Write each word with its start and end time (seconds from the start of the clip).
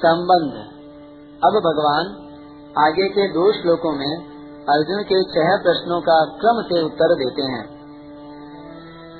संबंध। 0.00 0.52
अब 1.44 1.60
भगवान 1.64 2.16
आगे 2.78 3.08
के 3.08 3.28
दो 3.28 3.52
श्लोकों 3.52 3.92
में 3.92 4.30
अर्जुन 4.68 5.02
के 5.02 5.22
छह 5.22 5.62
प्रश्नों 5.62 6.00
का 6.00 6.38
क्रम 6.40 6.62
से 6.62 6.84
उत्तर 6.84 7.14
देते 7.14 7.42
हैं। 7.42 7.80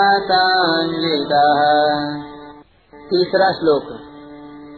तीसरा 3.10 3.52
श्लोक। 3.52 3.84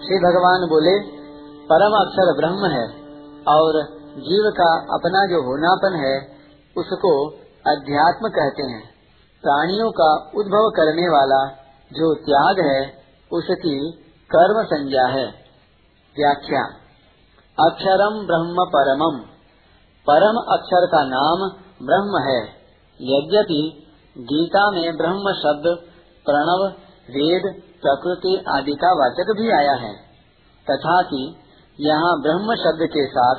श्री 0.03 0.19
भगवान 0.19 0.67
बोले, 0.69 0.99
परम 1.71 1.91
अक्षर 2.05 2.35
ब्रह्म 2.37 2.65
है 2.65 2.87
और 3.47 3.83
जीव 4.17 4.51
का 4.51 4.75
अपना 4.75 5.25
जो 5.25 5.41
होनापन 5.41 5.93
है, 5.93 6.27
उसको 6.77 7.29
अध्यात्म 7.67 8.29
कहते 8.29 8.63
हैं। 8.63 8.89
प्राणियों 9.41 9.91
का 9.91 10.13
उद्भव 10.15 10.69
करने 10.75 11.09
वाला 11.09 11.47
जो 11.93 12.15
त्याग 12.15 12.59
है, 12.59 12.93
उसकी 13.31 13.91
कर्म 14.35 14.63
संज्ञा 14.63 15.05
है। 15.05 15.25
व्याख्या। 16.17 16.61
अक्षरम 17.65 18.25
ब्रह्म 18.27 18.55
परमम 18.59 19.19
परम 20.07 20.53
अक्षर 20.53 20.85
का 20.85 21.03
नाम 21.03 21.49
ब्रह्म 21.85 22.29
है। 22.29 22.59
यद्यपि 23.01 23.85
गीता 24.19 24.71
में 24.71 24.97
ब्रह्म 24.97 25.33
शब्द, 25.33 25.87
प्रणव, 26.25 26.67
वेद, 27.09 27.61
प्रकृति 27.81 28.43
आदि 28.47 28.71
का 28.71 28.93
वाचक 28.93 29.33
भी 29.37 29.51
आया 29.51 29.73
है। 29.73 29.93
तथापि 30.71 31.35
यहाँ 31.79 32.21
ब्रह्म 32.21 32.55
शब्द 32.55 32.79
के 32.81 33.07
साथ 33.07 33.35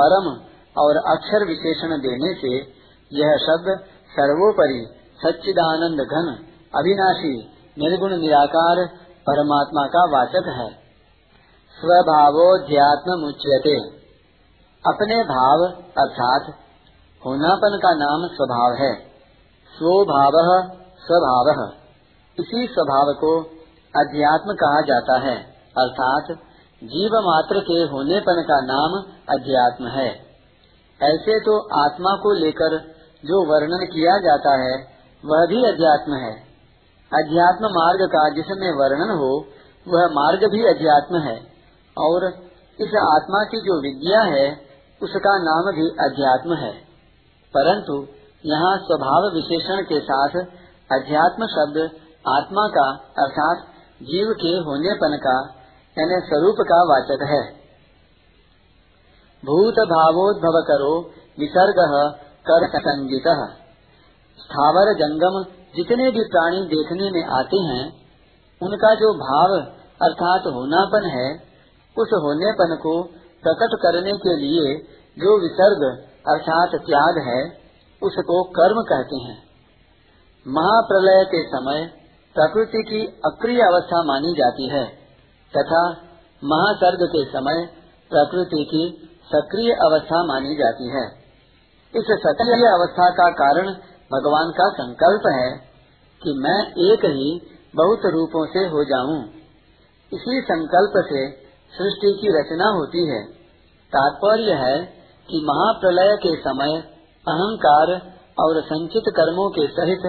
परम 0.00 0.40
और 0.78 0.96
अक्षर 0.96 1.46
विशेषण 1.46 1.88
देने 1.88 2.34
से 2.34 2.56
यह 3.12 3.36
शब्द 3.36 3.84
सर्वोपरि 4.10 4.86
सच्चिदानंद 5.26 6.00
घन, 6.00 6.44
अविनाशी, 6.76 7.48
निर्गुण, 7.78 8.10
निराकार 8.10 8.86
परमात्मा 9.30 9.86
का 9.86 10.04
वाचक 10.04 10.46
है। 10.46 10.82
स्वभावोध्यात्म 11.72 13.20
मुच्यते 13.20 13.76
अपने 14.86 15.24
भाव 15.24 15.64
अर्थात 15.74 16.54
होनापन 17.26 17.78
का 17.82 17.94
नाम 17.94 18.28
स्वभाव 18.28 18.82
है। 18.84 19.11
स्वभाव 19.78 20.30
स्वभाव। 20.98 21.70
इसी 22.40 22.66
स्वभाव 22.66 23.12
को 23.12 23.40
अध्यात्म 24.00 24.52
कहा 24.52 24.80
जाता 24.80 25.18
है, 25.18 25.36
अर्थात 25.78 26.24
जीव 26.84 27.10
मात्र 27.14 27.60
के 27.60 27.74
होनेपन 27.74 28.42
का 28.50 28.60
नाम 28.60 29.02
अध्यात्म 29.38 29.86
है। 29.86 30.08
ऐसे 31.02 31.40
तो 31.40 31.80
आत्मा 31.84 32.16
को 32.16 32.34
लेकर 32.34 32.78
जो 33.24 33.44
वर्णन 33.44 33.86
किया 33.86 34.18
जाता 34.18 34.50
है, 34.50 34.86
वह 35.24 35.46
भी 35.46 35.64
अध्यात्म 35.64 36.12
है। 36.12 36.32
अध्यात्म 37.12 37.64
मार्ग 37.64 38.08
का 38.08 38.28
जिसमें 38.28 38.72
वर्णन 38.72 39.10
हो, 39.10 39.44
वह 39.88 40.06
मार्ग 40.06 40.50
भी 40.52 40.64
अध्यात्म 40.66 41.16
है। 41.16 41.40
और 41.98 42.24
इस 42.80 42.88
आत्मा 42.88 43.44
की 43.44 43.60
जो 43.60 43.80
विद्या 43.82 44.20
है, 44.20 44.52
उसका 45.02 45.38
नाम 45.38 45.74
भी 45.74 45.88
अध्यात्म 45.88 46.54
है। 46.54 46.72
परंतु 47.56 48.06
यहाँ 48.44 48.76
स्वभाव 48.78 49.26
विशेषण 49.34 49.82
के 49.82 49.98
साथ 50.00 50.36
अध्यात्म 50.92 51.46
शब्द 51.46 51.76
आत्मा 52.28 52.64
का 52.68 52.86
अर्थात 53.18 53.60
जीव 54.02 54.32
के 54.32 54.52
होनेपन 54.62 55.16
का, 55.16 55.34
यानी 55.96 56.18
स्वरूप 56.20 56.56
का 56.60 56.80
वाचक 56.82 57.22
है। 57.22 57.42
भूत 59.42 59.78
भावोद्भव 59.88 60.60
करो 60.62 60.92
विसर्ग 61.38 61.80
कर 62.46 62.66
संगीत 62.78 63.28
स्थावर 64.38 64.92
जंगम 64.94 65.42
जितने 65.76 66.10
भी 66.10 66.24
प्राणी 66.24 66.60
देखने 66.66 67.10
में 67.10 67.24
आते 67.24 67.62
हैं, 67.62 67.84
उनका 68.62 68.94
जो 68.94 69.14
भाव 69.14 69.56
अर्थात 70.02 70.46
होनापन 70.46 71.08
है, 71.08 71.28
उस 71.96 72.10
होनेपन 72.22 72.76
को 72.76 73.02
प्रकट 73.42 73.80
करने 73.82 74.12
के 74.18 74.36
लिए 74.36 74.78
जो 75.16 75.40
विसर्ग 75.40 75.82
अर्थात 76.28 76.80
त्याग 76.80 77.26
है 77.28 77.61
उसको 78.02 78.42
कर्म 78.44 78.82
कहते 78.82 79.16
हैं। 79.16 79.42
महाप्रलय 80.48 81.24
के 81.24 81.42
समय 81.48 81.86
प्रकृति 82.36 82.82
की 82.82 83.06
अक्रिय 83.06 83.60
अवस्था 83.60 84.02
मानी 84.02 84.32
जाती 84.32 84.68
है, 84.68 84.84
तथा 85.52 85.82
महासर्ग 86.44 87.02
के 87.02 87.24
समय 87.24 87.66
प्रकृति 88.10 88.64
की 88.70 89.08
सक्रिय 89.26 89.72
अवस्था 89.72 90.24
मानी 90.24 90.54
जाती 90.54 90.88
है। 90.88 91.06
इस 91.94 92.08
सक्रिय 92.20 92.66
अवस्था 92.66 93.10
का 93.10 93.30
कारण 93.30 93.68
भगवान 94.12 94.50
का 94.50 94.68
संकल्प 94.70 95.22
है 95.26 95.50
कि 96.22 96.34
मैं 96.38 96.60
एक 96.92 97.04
ही 97.04 97.40
बहुत 97.76 98.00
रूपों 98.04 98.46
से 98.46 98.58
हो 98.58 98.84
जाऊँ। 98.84 99.24
इसी 100.12 100.40
संकल्प 100.40 100.92
से 100.96 101.30
सृष्टि 101.78 102.18
की 102.20 102.28
रचना 102.28 102.68
होती 102.68 103.06
है। 103.08 103.24
तात्पर्य 103.92 104.52
है 104.52 104.84
कि 105.30 105.40
महाप्रलय 105.44 106.16
के 106.16 106.36
समय 106.36 106.92
अहंकार 107.26 107.90
और 108.40 108.60
संचित 108.62 109.08
कर्मों 109.16 109.50
के 109.50 109.66
सहित 109.66 110.06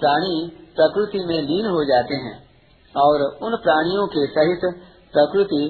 प्राणी 0.00 0.34
प्रकृति 0.76 1.20
में 1.26 1.42
लीन 1.42 1.66
हो 1.66 1.84
जाते 1.84 2.14
हैं 2.14 2.34
और 2.94 3.24
उन 3.42 3.56
प्राणियों 3.56 4.06
के 4.06 4.26
सहित 4.26 4.66
प्रकृति 5.12 5.62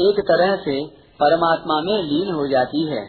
एक 0.00 0.20
तरह 0.20 0.56
से 0.56 0.76
परमात्मा 1.20 1.80
में 1.80 2.02
लीन 2.02 2.34
हो 2.34 2.46
जाती 2.46 2.84
है। 2.86 3.02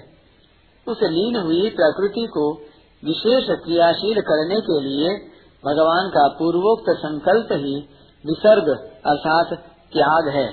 उस 0.87 1.03
लीन 1.03 1.35
हुई 1.35 1.69
प्रकृति 1.69 2.25
को 2.27 2.45
विशेष 3.03 3.49
क्रियाशील 3.59 4.21
करने 4.21 4.61
के 4.61 4.79
लिए 4.81 5.13
भगवान 5.63 6.09
का 6.09 6.27
पूर्वोक्त 6.27 6.89
संकल्प 6.99 7.51
ही 7.51 7.75
विसर्ग 8.25 8.69
अर्थात 9.05 9.53
त्याग 9.93 10.27
है। 10.27 10.47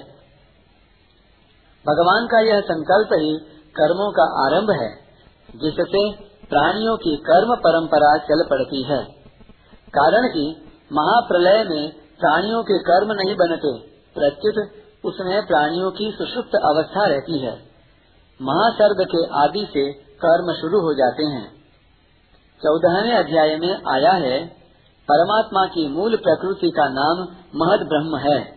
भगवान 1.87 2.27
का 2.27 2.41
यह 2.41 2.61
संकल्प 2.61 3.09
ही 3.13 3.37
कर्मों 3.77 4.11
का 4.13 4.27
आरंभ 4.45 4.71
है, 4.71 4.91
जिससे 5.57 6.05
प्राणियों 6.51 6.97
की 6.97 7.17
कर्म 7.17 7.55
परंपरा 7.55 8.17
चल 8.17 8.45
पड़ती 8.51 8.83
है। 8.83 9.05
कारण 9.89 10.29
कि 10.29 10.71
महाप्रलय 10.93 11.65
में 11.65 11.93
प्राणियों 11.93 12.63
के 12.63 12.79
कर्म 12.79 13.13
नहीं 13.13 13.37
बनते, 13.37 13.79
प्रत्युत 14.15 14.71
उसमें 15.05 15.47
प्राणियों 15.47 15.91
की 15.91 16.15
सुषुप्त 16.19 16.55
अवस्था 16.65 17.07
रहती 17.07 17.39
है। 17.39 17.59
महासर्ग 18.43 19.07
के 19.07 19.27
आदि 19.35 19.69
से 19.75 19.93
कर्म 19.93 20.53
शुरू 20.55 20.81
हो 20.81 20.95
जाते 20.95 21.25
हैं। 21.25 21.57
चौदहवें 22.65 23.13
अध्याय 23.13 23.57
में 23.57 23.83
आया 23.89 24.13
है, 24.13 24.47
परमात्मा 25.09 25.67
की 25.67 25.89
मूल 25.89 26.17
प्रकृति 26.17 26.71
का 26.71 26.89
नाम 26.89 27.19
महद 27.55 27.81
ब्रह्म 27.81 28.17
है। 28.17 28.57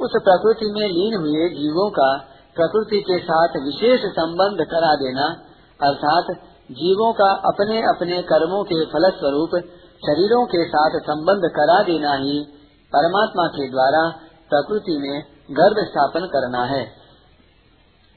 उस 0.00 0.10
प्रकृति 0.24 0.72
में 0.72 0.88
लीन 0.88 1.14
हुए 1.14 1.48
जीवों 1.48 1.90
का 1.90 2.16
प्रकृति 2.56 3.00
के 3.00 3.18
साथ 3.18 3.48
विशेष 3.48 4.00
संबंध 4.00 4.66
करा 4.70 4.94
देना, 4.94 5.44
अर्थात 5.82 6.47
जीवों 6.70 7.12
का 7.12 7.30
अपने 7.32 7.78
अपने 7.80 8.22
कर्मों 8.22 8.64
के 8.64 8.84
फलस्वरूप, 8.84 9.50
शरीरों 9.98 10.46
के 10.46 10.64
साथ 10.68 11.00
संबंध 11.00 11.50
करा 11.50 11.82
देना 11.82 12.14
ही 12.14 12.44
परमात्मा 12.96 13.46
के 13.46 13.70
द्वारा 13.70 14.10
प्रकृति 14.50 14.98
में 14.98 15.22
गर्भ 15.50 15.84
स्थापन 15.84 16.20
करना 16.26 16.64
है। 16.64 16.86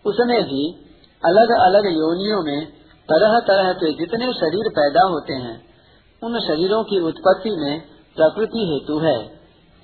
उसमें 0.06 0.44
भी 0.44 0.91
अलग 1.25 1.50
अलग 1.59 1.85
योनियों 1.85 2.44
में 2.44 2.66
तरह 3.12 3.39
तरह 3.39 3.73
के 3.73 3.94
जितने 3.94 4.34
शरीर 4.34 4.69
पैदा 4.69 5.03
होते 5.03 5.33
हैं, 5.33 5.66
उन 6.23 6.39
शरीरों 6.39 6.83
की 6.83 7.00
उत्पत्ति 7.00 7.50
में 7.50 7.81
प्रकृति 8.15 8.63
हेतु 8.71 9.00
है 9.00 9.18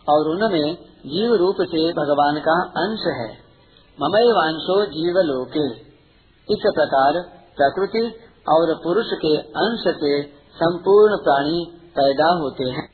और 0.09 0.29
उनमें 0.29 0.75
जीव 1.05 1.33
रूप 1.35 1.55
से 1.61 1.91
भगवान 1.91 2.39
का 2.39 2.61
अंश 2.61 2.99
है। 2.99 3.37
ममय 4.01 4.31
वांशो 4.31 4.85
जीवलोके। 4.85 5.69
इस 6.49 6.63
प्रकार 6.75 7.13
प्रकृति 7.57 8.26
और 8.49 8.73
पुरुष 8.83 9.05
के 9.13 9.37
अंश 9.37 9.83
से 9.95 10.11
संपूर्ण 10.55 11.17
प्राणी 11.17 11.65
पैदा 11.89 12.27
होते 12.33 12.63
हैं। 12.63 12.85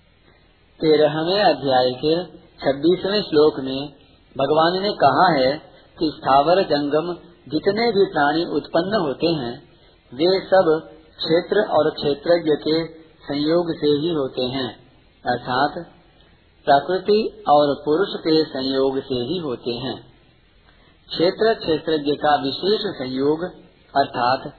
तेरहवें 0.79 1.43
अध्याय 1.43 1.91
के 1.91 2.15
छब्बीसवें 2.61 3.21
श्लोक 3.21 3.59
में 3.59 3.89
भगवान 4.35 4.81
ने 4.81 4.91
कहा 4.93 5.27
है 5.33 5.51
कि 5.99 6.11
स्थावर 6.15 6.61
जंगम 6.63 7.13
जितने 7.49 7.91
भी 7.91 8.05
प्राणी 8.05 8.45
उत्पन्न 8.45 9.01
होते 9.01 9.27
हैं, 9.27 9.53
वे 10.11 10.39
सब 10.39 10.69
क्षेत्र 11.17 11.65
और 11.69 11.89
क्षेत्रज्ञ 11.89 12.51
के 12.51 12.85
संयोग 13.23 13.71
से 13.75 13.87
ही 13.87 14.13
होते 14.13 14.41
हैं, 14.41 14.69
अर्थात 15.25 15.85
प्रकृति 16.67 17.43
और 17.49 17.75
पुरुष 17.85 18.19
के 18.19 18.43
संयोग 18.43 18.99
से 18.99 19.15
ही 19.15 19.37
होते 19.37 19.71
हैं। 19.71 19.95
क्षेत्र 21.09 21.53
क्षेत्रज्ञ 21.53 22.11
का 22.11 22.35
विशेष 22.35 22.81
संयोग, 22.81 23.43
अर्थात 23.93 24.53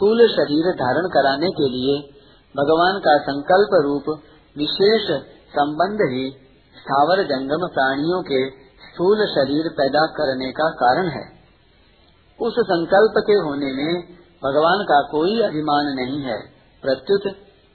स्थूल 0.00 0.28
शरीर 0.28 0.72
धारण 0.72 1.08
कराने 1.08 1.48
के 1.50 1.68
लिए 1.68 2.08
भगवान 2.56 2.98
का 2.98 3.18
संकल्प 3.18 3.68
रूप 3.84 4.22
विशेष 4.58 5.20
संबंध 5.50 5.98
ही 6.00 6.30
स्थावर 6.76 7.22
जंगम 7.22 7.66
प्राणियों 7.66 8.22
के 8.22 8.50
स्थूल 8.54 9.26
शरीर 9.26 9.68
पैदा 9.68 10.06
करने 10.06 10.52
का 10.52 10.70
कारण 10.70 11.08
है। 11.08 11.24
उस 12.40 12.52
संकल्प 12.52 13.12
के 13.26 13.32
होने 13.32 13.72
में 13.72 14.02
भगवान 14.44 14.84
का 14.84 15.02
कोई 15.02 15.42
अभिमान 15.42 15.84
नहीं 15.84 16.22
है। 16.22 16.38
प्रत्युत 16.82 17.32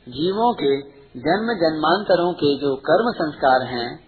जीवों 0.08 0.54
के 0.54 0.82
जन्म 1.20 1.54
जन्मांतरों 1.54 2.34
के 2.34 2.58
जो 2.58 2.76
कर्म 2.76 3.12
संस्कार 3.12 3.62
हैं, 3.62 4.00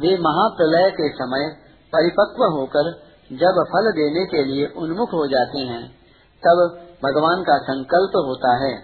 वे 0.00 0.18
महाप्रलय 0.18 0.90
के 0.90 1.08
समय 1.08 1.56
परिपक्व 1.92 2.44
होकर 2.44 2.92
जब 3.32 3.64
फल 3.68 3.92
देने 3.92 4.26
के 4.26 4.44
लिए 4.44 4.66
उन्मुख 4.66 5.08
हो 5.08 5.26
जाते 5.26 5.58
हैं 5.58 5.97
तब 6.42 6.60
भगवान 7.02 7.42
का 7.42 7.56
संकल्प 7.64 8.16
होता 8.26 8.52
है। 8.58 8.74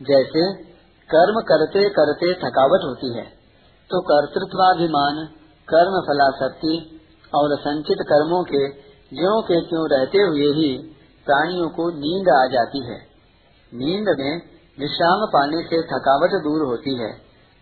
जैसे 0.00 0.42
कर्म 1.10 1.40
करते 1.48 1.88
करते 1.90 2.32
थकावट 2.38 2.84
होती 2.84 3.12
है 3.14 3.24
तो 3.90 4.00
कर्तृत्वाभिमान, 4.02 5.18
कर्म 5.68 5.94
फलाशक्ति 6.06 6.74
और 7.32 7.56
संचित 7.60 8.02
कर्मों 8.08 8.42
के 8.44 8.62
ज्यो 9.12 9.34
के 9.42 9.60
त्यों 9.62 9.84
रहते 9.90 10.22
हुए 10.22 10.48
ही 10.54 10.70
प्राणियों 11.26 11.68
को 11.70 11.88
नींद 11.96 12.28
आ 12.30 12.42
जाती 12.48 12.82
है। 12.86 12.98
नींद 13.72 14.12
में 14.18 14.32
विश्राम 14.78 15.24
पाने 15.32 15.62
से 15.64 15.82
थकावट 15.88 16.36
दूर 16.42 16.66
होती 16.66 16.94
है 16.98 17.10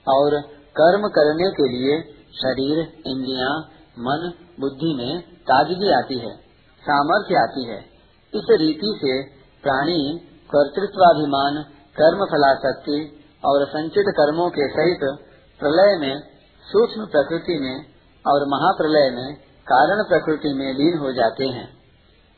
और 0.07 0.41
कर्म 0.77 1.09
करने 1.11 1.51
के 1.53 1.69
लिए 1.69 2.01
शरीर, 2.35 2.79
इंद्रिया, 3.07 3.51
मन, 3.99 4.33
बुद्धि 4.61 4.95
में 4.95 5.21
ताजगी 5.47 5.91
आती 5.93 6.19
है, 6.19 6.33
सामर्थ्य 6.83 7.37
आती 7.39 7.65
है। 7.67 7.79
इस 8.35 8.47
रीति 8.51 8.99
से 9.03 9.23
प्राणी, 9.63 10.19
कर्तृत्वाभिमान 10.51 11.65
कर्म 11.97 12.25
फलाशक्ति 12.25 13.23
और 13.45 13.67
संचित 13.67 14.05
कर्मों 14.09 14.51
के 14.51 14.69
सहित 14.69 14.99
प्रलय 15.61 15.99
में, 15.99 16.21
सूक्ष्म 16.65 17.07
प्रकृति 17.07 17.59
में 17.59 17.85
और 18.33 18.47
महाप्रलय 18.49 19.11
में, 19.11 19.35
कारण 19.67 20.03
प्रकृति 20.03 20.55
में 20.55 20.73
लीन 20.73 20.99
हो 20.99 21.13
जाते 21.13 21.45
हैं। 21.45 21.69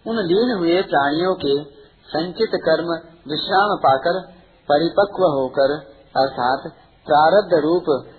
उन 0.07 0.17
लीन 0.17 0.59
हुए 0.59 0.83
प्राणियों 0.83 1.35
के 1.35 1.65
संचित 2.07 2.51
कर्म 2.55 2.87
विश्राम 3.33 3.77
पाकर 3.77 4.21
परिपक्व 4.69 5.23
होकर, 5.23 5.75
अर्थात 6.17 6.73
प्रारब्ध 7.07 7.55
रूप 7.55 8.13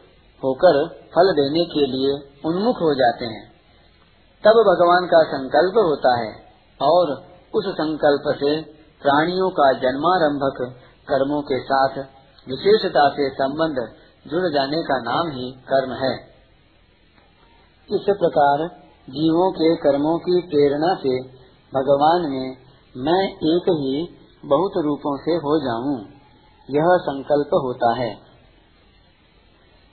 होकर 0.44 0.88
फल 0.88 1.34
देने 1.34 1.66
के 1.66 1.88
लिए 1.88 2.12
उन्मुख 2.46 2.76
हो 2.76 2.94
जाते 2.94 3.26
हैं। 3.26 3.52
तब 4.44 4.52
भगवान 4.52 5.06
का 5.06 5.24
संकल्प 5.24 5.74
होता 5.78 6.18
है 6.18 6.34
और 6.82 7.27
उस 7.54 7.66
संकल्प 7.66 8.36
से 8.40 8.62
प्राणियों 9.02 9.50
का 9.50 9.72
जन्मारंभक 9.74 10.60
कर्मों 11.08 11.42
के 11.42 11.60
साथ 11.64 11.98
विशेषता 12.48 13.10
से 13.10 13.30
संबंध 13.30 13.80
जुड़ 14.28 14.54
जाने 14.54 14.84
का 14.84 14.98
नाम 15.02 15.32
ही 15.32 15.52
कर्म 15.52 15.94
है। 15.94 16.14
इस 17.90 18.06
प्रकार 18.10 18.68
जीवों 19.10 19.52
के 19.52 19.76
कर्मों 19.76 20.18
की 20.20 20.42
प्रेरणा 20.42 20.96
से 20.96 21.20
भगवान 21.74 22.22
में 22.22 22.58
मैं 22.96 23.24
एक 23.28 23.70
ही 23.70 24.08
बहुत 24.46 24.72
रूपों 24.78 25.18
से 25.18 25.32
हो 25.32 25.60
जाऊँ, 25.60 26.00
यह 26.70 26.88
संकल्प 26.98 27.50
होता 27.54 27.94
है। 27.94 28.10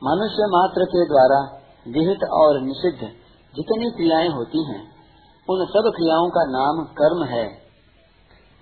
मनुष्य 0.03 0.47
मात्र 0.47 0.85
के 0.85 1.05
द्वारा 1.05 1.39
विहित 1.89 2.25
और 2.33 2.61
निषिद्ध 2.61 2.99
जितनी 3.55 3.91
क्रियाएँ 3.91 4.29
होती 4.29 4.73
हैं 4.73 4.94
उन 5.51 5.67
सब 5.67 5.93
क्रियाओं 5.97 6.31
का 6.31 6.45
नाम 6.45 6.85
कर्म 6.85 7.25
है। 7.25 7.49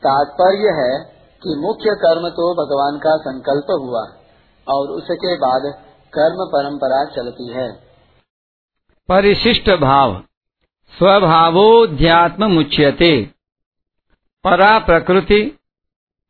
तात्पर्य 0.02 0.68
है 0.68 1.04
कि 1.42 1.54
मुख्य 1.58 1.90
कर्म 1.90 2.28
तो 2.28 2.54
भगवान 2.54 2.98
का 2.98 3.16
संकल्प 3.16 3.66
हुआ 3.80 4.00
और 4.74 4.88
उसके 4.88 5.36
बाद 5.36 5.62
कर्म 6.14 6.36
परंपरा 6.38 7.04
चलती 7.04 7.48
है। 7.48 7.72
परिशिष्ट 9.08 9.70
भाव। 9.70 10.22
स्वभावोध्यात्म 10.98 12.52
मुच्यते। 12.52 13.30
परा 14.44 14.78
प्रकृति 14.78 15.58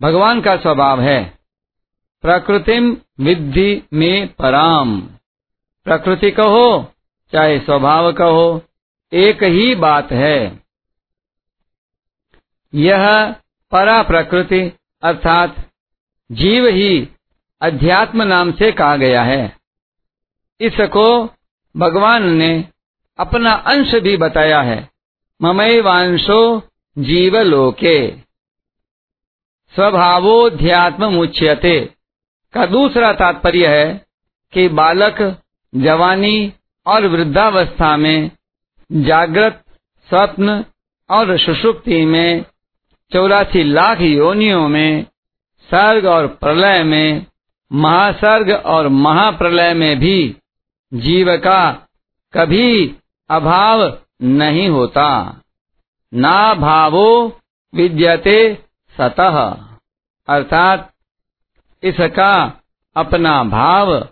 भगवान 0.03 0.41
का 0.41 0.57
स्वभाव 0.57 1.01
है। 1.01 1.39
प्रकृतिम 2.23 2.97
विद्धि 3.21 3.89
में 3.93 4.35
पराम। 4.35 5.01
प्रकृति 5.85 6.31
कहो, 6.31 6.87
चाहे 7.33 7.59
स्वभाव 7.59 8.13
कहो 8.13 8.63
एक 9.13 9.43
ही 9.43 9.75
बात 9.75 10.13
है। 10.13 10.63
यह 12.75 13.33
परा 13.73 14.03
प्रकृति 14.03 14.73
अर्थात 15.03 15.71
जीव 16.33 16.67
ही 16.67 17.09
अध्यात्म 17.63 18.23
नाम 18.23 18.53
से 18.53 18.73
कहा 18.73 18.97
गया 18.97 19.23
है। 19.23 19.57
इसको 20.61 21.31
भगवान 21.77 22.23
ने 22.23 22.69
अपना 23.19 23.53
अंश 23.53 23.95
भी 23.95 24.17
बताया 24.17 24.63
है। 24.63 24.91
ममई 25.43 25.81
वांशो 25.81 26.63
जीवलोके। 26.99 28.11
स्वभावोध्यात्म 29.75 31.05
मुच्यते। 31.05 31.95
का 32.55 32.67
दूसरा 32.67 33.13
तात्पर्य 33.13 33.67
है 33.67 34.07
कि 34.53 34.69
बालक, 34.69 35.43
जवानी 35.75 36.53
और 36.87 37.07
वृद्धावस्था 37.07 37.97
में 37.97 38.31
जागृत, 38.93 39.65
स्वप्न 40.09 40.65
और 41.11 41.39
सुषुप्ति 41.39 42.05
में, 42.05 42.45
चौरासी 43.13 43.65
लाख 43.65 44.01
योनियों 44.01 44.69
में, 44.69 45.07
सर्ग 45.63 46.07
और 46.07 46.27
प्रलय 46.27 46.83
में, 46.83 47.27
महासर्ग 47.73 48.51
और 48.67 48.89
महाप्रलय 48.89 49.75
में 49.75 49.99
भी 49.99 50.37
जीव 50.95 51.37
का 51.37 51.89
कभी 52.33 52.97
अभाव 53.31 53.99
नहीं 54.23 54.69
होता। 54.69 55.41
ना 56.15 56.55
भावो 56.55 57.41
विद्यते 57.75 58.59
सतह 58.97 59.57
अर्थात 60.29 60.93
इसका 61.83 62.61
अपना 62.97 63.45
भाव 63.45 64.05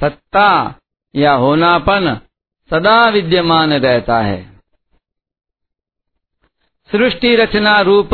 सत्ता 0.00 0.74
या 1.16 1.32
होनापन 1.32 2.20
सदा 2.70 3.10
विद्यमान 3.10 3.72
रहता 3.72 4.18
है। 4.18 4.60
सृष्टि 6.92 7.36
रचना 7.36 7.80
रूप 7.80 8.10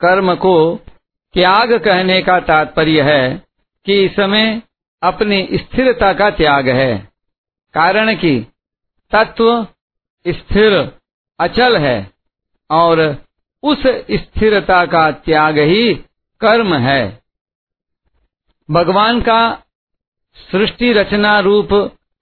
कर्म 0.00 0.34
को 0.34 0.76
त्याग 1.34 1.72
कहने 1.72 2.22
का 2.22 2.40
तात्पर्य 2.40 3.02
है 3.02 3.42
कि 3.86 4.04
इसमें 4.04 4.62
अपनी 5.02 5.48
स्थिरता 5.52 6.12
का 6.12 6.30
त्याग 6.30 6.68
है। 6.68 7.08
कारण 7.74 8.14
कि 8.14 8.46
तत्व 9.12 9.66
स्थिर, 10.28 10.92
अचल 11.40 11.76
है 11.76 12.10
और 12.70 13.24
उस 13.62 13.82
स्थिरता 14.10 14.86
का 14.86 15.10
त्याग 15.10 15.58
ही 15.58 15.94
कर्म 16.40 16.74
है। 16.74 17.22
भगवान 18.70 19.20
का 19.20 19.62
सृष्टि 20.52 20.92
रचना 20.92 21.40
रूप 21.40 21.68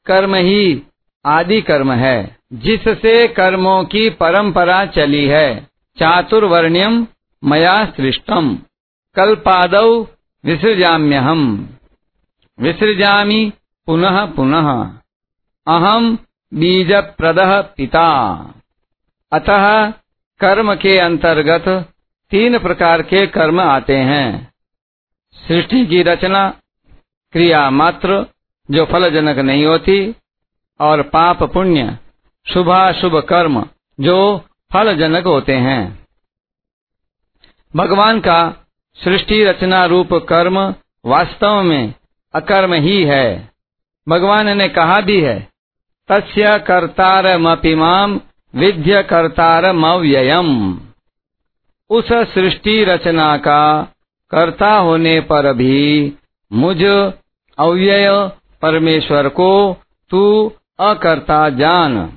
कर्म 0.06 0.34
ही 0.34 0.82
आदि 1.26 1.60
कर्म 1.62 1.92
है, 1.92 2.36
जिससे 2.52 3.28
कर्मों 3.28 3.84
की 3.84 4.10
परंपरा 4.10 4.86
चली 4.86 5.24
है। 5.24 5.68
चातुर्वर्ण्यम 5.98 7.06
मया 7.44 7.84
सृष्टम, 7.84 8.58
कल्पाद 9.14 9.74
विसृजाम्यहम। 10.44 11.68
विसृजामि 12.60 13.52
पुनः 13.86 14.26
पुनः। 14.26 14.92
अहम 15.66 16.18
बीज 16.54 16.92
प्रद 16.92 17.36
पिता। 17.76 18.34
अतः 19.32 19.90
कर्म 20.40 20.74
के 20.74 20.98
अंतर्गत 20.98 21.88
तीन 22.30 22.58
प्रकार 22.58 23.02
के 23.02 23.26
कर्म 23.26 23.60
आते 23.60 23.96
हैं। 23.96 24.52
सृष्टि 25.48 25.86
की 25.86 26.02
रचना, 26.02 26.50
क्रिया 27.32 27.70
मात्र, 27.70 28.26
जो 28.70 28.84
फलजनक 28.84 29.38
नहीं 29.38 29.64
होती 29.64 30.14
और 30.80 31.02
पाप 31.02 31.42
पुण्य, 31.42 31.98
शुभाशुभ 32.46 33.16
कर्म 33.16 33.66
जो 34.00 34.44
फलजनक 34.72 35.24
होते 35.24 35.52
हैं। 35.52 36.06
भगवान 37.76 38.20
का 38.20 38.66
सृष्टि 39.04 39.44
रचना 39.44 39.84
रूप 39.84 40.14
कर्म 40.14 40.74
वास्तव 41.06 41.62
में 41.62 41.94
अकर्म 42.34 42.72
ही 42.72 43.04
है। 43.04 43.52
भगवान 44.08 44.56
ने 44.56 44.68
कहा 44.68 45.00
भी 45.00 45.20
है, 45.20 45.48
तस्य 46.08 46.58
कर्तारमपिमाम 46.58 48.20
विद्य 48.54 49.02
कर्तारमव्ययम। 49.02 50.80
उस 51.90 52.12
सृष्टि 52.12 52.84
रचना 52.84 53.36
का 53.36 53.82
कर्ता 54.30 54.72
होने 54.72 55.20
पर 55.20 55.52
भी 55.52 56.14
मुझ 56.52 56.82
अव्यय 57.58 58.30
परमेश्वर 58.62 59.28
को 59.28 59.76
तू 60.10 60.52
अकर्ता 60.80 61.48
जान। 61.50 62.12